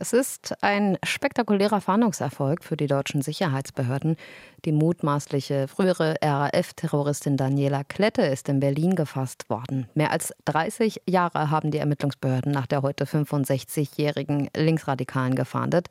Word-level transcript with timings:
Es 0.00 0.12
ist 0.12 0.54
ein 0.62 0.96
spektakulärer 1.02 1.80
Fahndungserfolg 1.80 2.62
für 2.62 2.76
die 2.76 2.86
deutschen 2.86 3.20
Sicherheitsbehörden. 3.20 4.16
Die 4.64 4.70
mutmaßliche 4.70 5.66
frühere 5.66 6.14
RAF-Terroristin 6.22 7.36
Daniela 7.36 7.82
Klette 7.82 8.22
ist 8.22 8.48
in 8.48 8.60
Berlin 8.60 8.94
gefasst 8.94 9.50
worden. 9.50 9.88
Mehr 9.94 10.12
als 10.12 10.32
30 10.44 11.02
Jahre 11.08 11.50
haben 11.50 11.72
die 11.72 11.78
Ermittlungsbehörden 11.78 12.52
nach 12.52 12.68
der 12.68 12.82
heute 12.82 13.06
65-jährigen 13.06 14.50
Linksradikalen 14.56 15.34
gefahndet. 15.34 15.88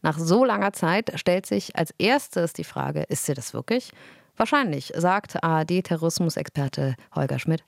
Nach 0.00 0.18
so 0.18 0.46
langer 0.46 0.72
Zeit 0.72 1.12
stellt 1.16 1.44
sich 1.44 1.76
als 1.76 1.92
erstes 1.98 2.54
die 2.54 2.64
Frage, 2.64 3.02
ist 3.02 3.26
sie 3.26 3.34
das 3.34 3.52
wirklich? 3.52 3.92
Wahrscheinlich, 4.38 4.94
sagt 4.96 5.44
ARD-Terrorismusexperte 5.44 6.94
Holger 7.14 7.38
Schmidt. 7.38 7.62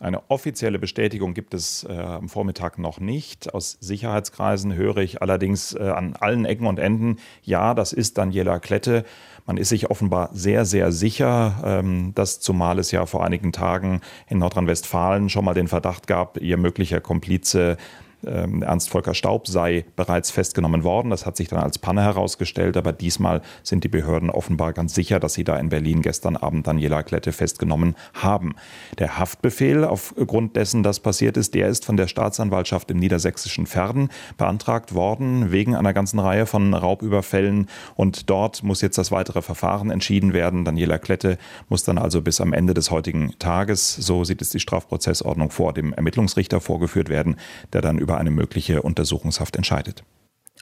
Eine 0.00 0.30
offizielle 0.30 0.78
Bestätigung 0.78 1.34
gibt 1.34 1.52
es 1.52 1.84
äh, 1.84 1.92
am 1.92 2.30
Vormittag 2.30 2.78
noch 2.78 3.00
nicht. 3.00 3.52
Aus 3.52 3.76
Sicherheitskreisen 3.80 4.74
höre 4.74 4.96
ich 4.96 5.20
allerdings 5.20 5.74
äh, 5.74 5.82
an 5.82 6.16
allen 6.18 6.46
Ecken 6.46 6.66
und 6.66 6.78
Enden, 6.78 7.18
ja, 7.42 7.74
das 7.74 7.92
ist 7.92 8.16
Daniela 8.16 8.60
Klette. 8.60 9.04
Man 9.44 9.58
ist 9.58 9.68
sich 9.68 9.90
offenbar 9.90 10.30
sehr, 10.32 10.64
sehr 10.64 10.90
sicher, 10.90 11.60
ähm, 11.62 12.12
dass 12.14 12.40
zumal 12.40 12.78
es 12.78 12.92
ja 12.92 13.04
vor 13.04 13.22
einigen 13.22 13.52
Tagen 13.52 14.00
in 14.26 14.38
Nordrhein-Westfalen 14.38 15.28
schon 15.28 15.44
mal 15.44 15.52
den 15.52 15.68
Verdacht 15.68 16.06
gab, 16.06 16.38
ihr 16.40 16.56
möglicher 16.56 17.02
Komplize 17.02 17.76
Ernst 18.22 18.90
Volker 18.90 19.14
Staub 19.14 19.48
sei 19.48 19.84
bereits 19.96 20.30
festgenommen 20.30 20.84
worden. 20.84 21.10
Das 21.10 21.26
hat 21.26 21.36
sich 21.36 21.48
dann 21.48 21.60
als 21.60 21.78
Panne 21.78 22.02
herausgestellt, 22.02 22.76
aber 22.76 22.92
diesmal 22.92 23.40
sind 23.62 23.84
die 23.84 23.88
Behörden 23.88 24.30
offenbar 24.30 24.72
ganz 24.72 24.94
sicher, 24.94 25.20
dass 25.20 25.34
sie 25.34 25.44
da 25.44 25.56
in 25.56 25.70
Berlin 25.70 26.02
gestern 26.02 26.36
Abend 26.36 26.66
Daniela 26.66 27.02
Klette 27.02 27.32
festgenommen 27.32 27.94
haben. 28.14 28.54
Der 28.98 29.18
Haftbefehl 29.18 29.84
aufgrund 29.84 30.56
dessen, 30.56 30.82
das 30.82 31.00
passiert 31.00 31.36
ist, 31.36 31.54
der 31.54 31.68
ist 31.68 31.84
von 31.84 31.96
der 31.96 32.08
Staatsanwaltschaft 32.08 32.90
im 32.90 32.98
niedersächsischen 32.98 33.66
Verden 33.66 34.10
beantragt 34.36 34.94
worden, 34.94 35.50
wegen 35.50 35.74
einer 35.74 35.92
ganzen 35.92 36.18
Reihe 36.18 36.46
von 36.46 36.74
Raubüberfällen. 36.74 37.68
Und 37.96 38.28
dort 38.28 38.62
muss 38.62 38.82
jetzt 38.82 38.98
das 38.98 39.10
weitere 39.10 39.42
Verfahren 39.42 39.90
entschieden 39.90 40.32
werden. 40.32 40.64
Daniela 40.64 40.98
Klette 40.98 41.38
muss 41.68 41.84
dann 41.84 41.98
also 41.98 42.20
bis 42.22 42.40
am 42.40 42.52
Ende 42.52 42.74
des 42.74 42.90
heutigen 42.90 43.34
Tages, 43.38 43.94
so 43.94 44.24
sieht 44.24 44.42
es 44.42 44.50
die 44.50 44.60
Strafprozessordnung 44.60 45.50
vor, 45.50 45.72
dem 45.72 45.92
Ermittlungsrichter 45.92 46.60
vorgeführt 46.60 47.08
werden, 47.08 47.36
der 47.72 47.80
dann 47.80 47.98
über 47.98 48.09
über 48.10 48.18
eine 48.18 48.32
mögliche 48.32 48.82
Untersuchungshaft 48.82 49.54
entscheidet. 49.54 50.02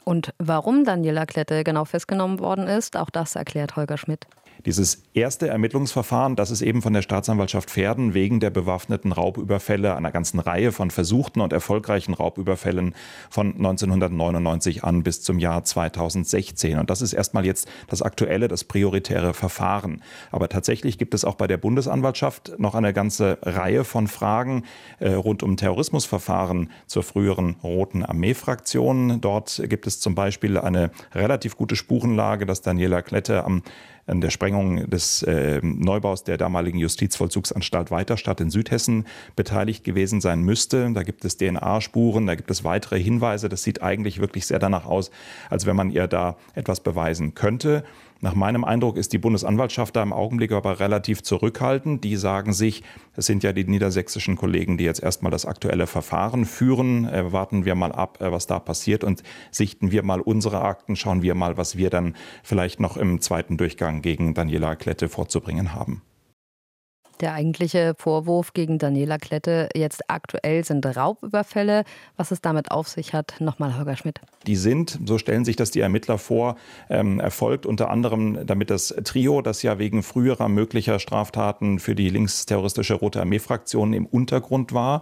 Und 0.05 0.33
warum 0.37 0.85
Daniela 0.85 1.25
Klette 1.25 1.63
genau 1.63 1.83
festgenommen 1.83 2.39
worden 2.39 2.67
ist, 2.67 2.95
auch 2.95 3.09
das 3.09 3.35
erklärt 3.35 3.75
Holger 3.75 3.97
Schmidt. 3.97 4.27
Dieses 4.65 5.03
erste 5.13 5.47
Ermittlungsverfahren, 5.47 6.35
das 6.35 6.51
ist 6.51 6.61
eben 6.61 6.81
von 6.81 6.91
der 6.91 7.01
Staatsanwaltschaft 7.01 7.69
Pferden 7.69 8.13
wegen 8.13 8.39
der 8.41 8.49
bewaffneten 8.49 9.13
Raubüberfälle, 9.13 9.95
einer 9.95 10.11
ganzen 10.11 10.39
Reihe 10.39 10.73
von 10.73 10.91
versuchten 10.91 11.39
und 11.39 11.53
erfolgreichen 11.53 12.13
Raubüberfällen 12.13 12.93
von 13.29 13.55
1999 13.55 14.83
an 14.83 15.03
bis 15.03 15.21
zum 15.21 15.39
Jahr 15.39 15.63
2016. 15.63 16.77
Und 16.77 16.89
das 16.89 17.01
ist 17.01 17.13
erstmal 17.13 17.45
jetzt 17.45 17.69
das 17.87 18.01
aktuelle, 18.01 18.49
das 18.49 18.65
prioritäre 18.65 19.33
Verfahren. 19.33 20.01
Aber 20.31 20.49
tatsächlich 20.49 20.97
gibt 20.97 21.13
es 21.13 21.23
auch 21.23 21.35
bei 21.35 21.47
der 21.47 21.57
Bundesanwaltschaft 21.57 22.59
noch 22.59 22.75
eine 22.75 22.91
ganze 22.91 23.37
Reihe 23.41 23.85
von 23.85 24.07
Fragen 24.07 24.63
äh, 24.99 25.13
rund 25.13 25.41
um 25.41 25.55
Terrorismusverfahren 25.55 26.69
zur 26.85 27.03
früheren 27.03 27.55
Roten 27.63 28.03
Armee-Fraktion. 28.03 29.21
Dort 29.21 29.61
gibt 29.69 29.87
es 29.87 30.01
zum 30.01 30.15
Beispiel 30.15 30.57
eine 30.57 30.91
relativ 31.13 31.55
gute 31.55 31.77
Spurenlage, 31.77 32.45
dass 32.45 32.61
Daniela 32.61 33.01
Klette 33.01 33.45
am 33.45 33.63
an 34.09 34.21
der 34.21 34.29
Sprengung 34.29 34.89
des 34.89 35.23
äh, 35.23 35.59
Neubaus 35.63 36.23
der 36.23 36.37
damaligen 36.37 36.79
Justizvollzugsanstalt 36.79 37.91
Weiterstadt 37.91 38.41
in 38.41 38.49
Südhessen 38.49 39.05
beteiligt 39.35 39.83
gewesen 39.83 40.21
sein 40.21 40.41
müsste. 40.41 40.91
Da 40.93 41.03
gibt 41.03 41.23
es 41.25 41.37
DNA-Spuren, 41.37 42.27
da 42.27 42.35
gibt 42.35 42.51
es 42.51 42.63
weitere 42.63 42.99
Hinweise. 42.99 43.49
Das 43.49 43.63
sieht 43.63 43.81
eigentlich 43.81 44.19
wirklich 44.19 44.45
sehr 44.45 44.59
danach 44.59 44.85
aus, 44.85 45.11
als 45.49 45.65
wenn 45.65 45.75
man 45.75 45.91
ihr 45.91 46.07
da 46.07 46.37
etwas 46.55 46.81
beweisen 46.81 47.35
könnte. 47.35 47.83
Nach 48.21 48.35
meinem 48.35 48.65
Eindruck 48.65 48.97
ist 48.97 49.13
die 49.13 49.17
Bundesanwaltschaft 49.17 49.95
da 49.95 50.03
im 50.03 50.11
Augenblick 50.11 50.51
aber 50.51 50.81
relativ 50.81 51.23
zurückhaltend. 51.23 52.03
Die 52.03 52.17
sagen 52.17 52.51
sich, 52.51 52.83
es 53.15 53.25
sind 53.27 53.43
ja 53.43 53.53
die 53.53 53.63
niedersächsischen 53.63 54.35
Kollegen, 54.35 54.77
die 54.77 54.83
jetzt 54.83 55.01
erstmal 55.01 55.31
das 55.31 55.45
aktuelle 55.45 55.87
Verfahren 55.87 56.43
führen. 56.43 57.05
Äh, 57.05 57.31
warten 57.31 57.63
wir 57.63 57.75
mal 57.75 57.93
ab, 57.93 58.19
äh, 58.19 58.29
was 58.29 58.45
da 58.45 58.59
passiert 58.59 59.05
und 59.05 59.23
sichten 59.51 59.91
wir 59.91 60.03
mal 60.03 60.19
unsere 60.19 60.61
Akten, 60.61 60.97
schauen 60.97 61.21
wir 61.21 61.33
mal, 61.33 61.55
was 61.55 61.77
wir 61.77 61.89
dann 61.89 62.15
vielleicht 62.43 62.81
noch 62.81 62.97
im 62.97 63.21
zweiten 63.21 63.55
Durchgang 63.55 64.01
gegen 64.01 64.33
Daniela 64.33 64.75
Klette 64.75 65.07
vorzubringen 65.07 65.73
haben. 65.73 66.01
Der 67.21 67.33
eigentliche 67.33 67.95
Vorwurf 67.97 68.53
gegen 68.53 68.77
Daniela 68.77 69.17
Klette 69.17 69.67
jetzt 69.75 70.09
aktuell 70.09 70.63
sind 70.63 70.85
Raubüberfälle. 70.85 71.83
Was 72.15 72.31
es 72.31 72.39
damit 72.39 72.71
auf 72.71 72.87
sich 72.87 73.13
hat, 73.13 73.35
nochmal 73.39 73.77
Holger 73.77 73.97
Schmidt. 73.97 74.21
Die 74.47 74.55
sind, 74.55 74.99
so 75.05 75.17
stellen 75.17 75.43
sich 75.43 75.57
das 75.57 75.69
die 75.69 75.81
Ermittler 75.81 76.17
vor, 76.17 76.55
ähm, 76.89 77.19
erfolgt 77.19 77.65
unter 77.65 77.89
anderem, 77.89 78.45
damit 78.45 78.69
das 78.69 78.95
Trio, 79.03 79.41
das 79.41 79.61
ja 79.63 79.79
wegen 79.79 80.01
früherer 80.01 80.47
möglicher 80.47 80.97
Straftaten 80.99 81.79
für 81.79 81.93
die 81.93 82.09
linksterroristische 82.09 82.93
Rote 82.93 83.19
Armee-Fraktion 83.19 83.91
im 83.91 84.05
Untergrund 84.05 84.73
war, 84.73 85.01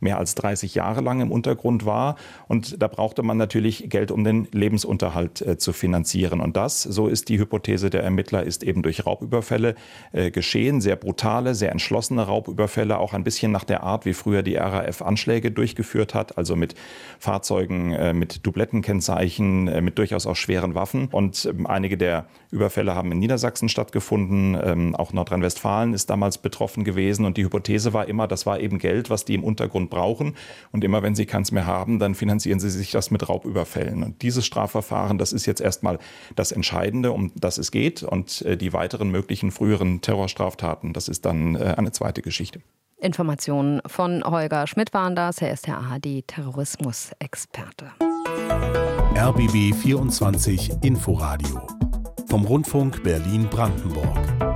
mehr 0.00 0.18
als 0.18 0.34
30 0.34 0.74
Jahre 0.74 1.00
lang 1.00 1.20
im 1.20 1.30
Untergrund 1.30 1.84
war. 1.84 2.16
Und 2.46 2.80
da 2.82 2.88
brauchte 2.88 3.22
man 3.22 3.36
natürlich 3.36 3.88
Geld, 3.88 4.10
um 4.10 4.24
den 4.24 4.48
Lebensunterhalt 4.52 5.42
äh, 5.42 5.58
zu 5.58 5.72
finanzieren. 5.72 6.40
Und 6.40 6.56
das, 6.56 6.82
so 6.82 7.08
ist 7.08 7.28
die 7.28 7.38
Hypothese 7.38 7.90
der 7.90 8.02
Ermittler, 8.02 8.42
ist 8.42 8.62
eben 8.62 8.82
durch 8.82 9.06
Raubüberfälle 9.06 9.74
äh, 10.12 10.30
geschehen. 10.30 10.80
Sehr 10.80 10.96
brutale, 10.96 11.54
sehr 11.54 11.72
entschlossene 11.72 12.22
Raubüberfälle, 12.22 12.98
auch 12.98 13.12
ein 13.12 13.24
bisschen 13.24 13.52
nach 13.52 13.64
der 13.64 13.82
Art, 13.82 14.04
wie 14.04 14.14
früher 14.14 14.42
die 14.42 14.56
RAF 14.56 15.02
Anschläge 15.02 15.50
durchgeführt 15.50 16.14
hat, 16.14 16.38
also 16.38 16.56
mit 16.56 16.74
Fahrzeugen 17.18 17.92
äh, 17.92 18.12
mit 18.12 18.46
Dublettenkennzeichen, 18.46 19.68
äh, 19.68 19.80
mit 19.80 19.98
durchaus 19.98 20.26
auch 20.26 20.36
schweren 20.36 20.74
Waffen. 20.74 21.08
Und 21.10 21.46
ähm, 21.46 21.66
einige 21.66 21.96
der 21.96 22.26
Überfälle 22.50 22.94
haben 22.94 23.12
in 23.12 23.18
Niedersachsen 23.18 23.68
stattgefunden. 23.68 24.56
Ähm, 24.62 24.94
auch 24.94 25.12
Nordrhein-Westfalen 25.12 25.94
ist 25.94 26.10
damals 26.10 26.38
betroffen 26.38 26.84
gewesen. 26.84 27.24
Und 27.24 27.36
die 27.36 27.44
Hypothese 27.44 27.92
war 27.92 28.08
immer, 28.08 28.26
das 28.26 28.46
war 28.46 28.60
eben 28.60 28.78
Geld, 28.78 29.10
was 29.10 29.24
die 29.24 29.34
im 29.34 29.44
Untergrund 29.44 29.87
brauchen. 29.88 30.34
Und 30.72 30.84
immer 30.84 31.02
wenn 31.02 31.14
sie 31.14 31.26
keins 31.26 31.52
mehr 31.52 31.66
haben, 31.66 31.98
dann 31.98 32.14
finanzieren 32.14 32.60
sie 32.60 32.70
sich 32.70 32.90
das 32.90 33.10
mit 33.10 33.28
Raubüberfällen. 33.28 34.02
Und 34.02 34.22
dieses 34.22 34.46
Strafverfahren, 34.46 35.18
das 35.18 35.32
ist 35.32 35.46
jetzt 35.46 35.60
erstmal 35.60 35.98
das 36.36 36.52
Entscheidende, 36.52 37.12
um 37.12 37.32
das 37.34 37.58
es 37.58 37.70
geht. 37.70 38.02
Und 38.02 38.42
äh, 38.42 38.56
die 38.56 38.72
weiteren 38.72 39.10
möglichen 39.10 39.50
früheren 39.50 40.00
Terrorstraftaten, 40.00 40.92
das 40.92 41.08
ist 41.08 41.24
dann 41.24 41.54
äh, 41.54 41.74
eine 41.76 41.92
zweite 41.92 42.22
Geschichte. 42.22 42.60
Informationen 43.00 43.80
von 43.86 44.24
Holger 44.24 44.66
Schmidt 44.66 44.92
waren 44.92 45.14
das. 45.14 45.40
Er 45.40 45.52
ist 45.52 45.66
der 45.66 45.78
ARD-Terrorismusexperte. 45.78 47.92
RBB 49.16 49.74
24 49.74 50.72
Inforadio 50.82 51.66
vom 52.28 52.44
Rundfunk 52.44 53.02
Berlin-Brandenburg. 53.02 54.47